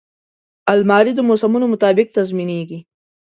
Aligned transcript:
الماري 0.73 1.11
د 1.15 1.19
موسمونو 1.29 1.65
مطابق 1.73 2.07
تنظیمېږي 2.15 2.79